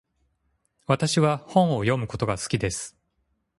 [0.87, 2.97] 私は本を読むことが好きです。